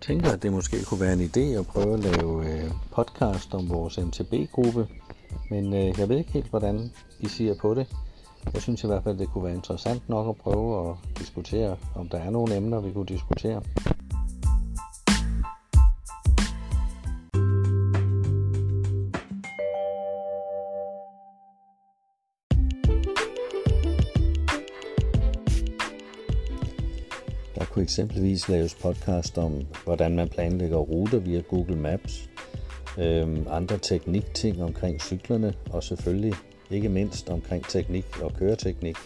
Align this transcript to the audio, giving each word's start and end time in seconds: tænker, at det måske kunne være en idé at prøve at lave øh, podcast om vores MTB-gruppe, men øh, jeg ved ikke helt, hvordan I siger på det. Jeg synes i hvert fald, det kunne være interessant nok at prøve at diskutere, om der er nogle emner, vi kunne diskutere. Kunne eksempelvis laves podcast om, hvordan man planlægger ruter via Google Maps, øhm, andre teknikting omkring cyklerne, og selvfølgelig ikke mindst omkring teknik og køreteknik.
tænker, 0.00 0.32
at 0.32 0.42
det 0.42 0.52
måske 0.52 0.84
kunne 0.84 1.00
være 1.00 1.12
en 1.12 1.20
idé 1.20 1.58
at 1.58 1.66
prøve 1.66 1.94
at 1.94 2.00
lave 2.00 2.46
øh, 2.46 2.70
podcast 2.92 3.54
om 3.54 3.68
vores 3.70 3.98
MTB-gruppe, 3.98 4.88
men 5.50 5.74
øh, 5.74 5.98
jeg 5.98 6.08
ved 6.08 6.18
ikke 6.18 6.32
helt, 6.32 6.50
hvordan 6.50 6.90
I 7.20 7.28
siger 7.28 7.54
på 7.60 7.74
det. 7.74 7.86
Jeg 8.54 8.62
synes 8.62 8.84
i 8.84 8.86
hvert 8.86 9.04
fald, 9.04 9.18
det 9.18 9.28
kunne 9.28 9.44
være 9.44 9.54
interessant 9.54 10.08
nok 10.08 10.28
at 10.28 10.36
prøve 10.36 10.90
at 10.90 10.96
diskutere, 11.18 11.76
om 11.94 12.08
der 12.08 12.18
er 12.18 12.30
nogle 12.30 12.56
emner, 12.56 12.80
vi 12.80 12.92
kunne 12.92 13.06
diskutere. 13.06 13.62
Kunne 27.70 27.82
eksempelvis 27.82 28.48
laves 28.48 28.74
podcast 28.74 29.38
om, 29.38 29.66
hvordan 29.84 30.16
man 30.16 30.28
planlægger 30.28 30.76
ruter 30.76 31.18
via 31.18 31.40
Google 31.40 31.76
Maps, 31.76 32.30
øhm, 32.98 33.46
andre 33.50 33.78
teknikting 33.78 34.62
omkring 34.62 35.00
cyklerne, 35.00 35.54
og 35.70 35.82
selvfølgelig 35.82 36.34
ikke 36.70 36.88
mindst 36.88 37.28
omkring 37.28 37.64
teknik 37.64 38.22
og 38.22 38.32
køreteknik. 38.38 38.96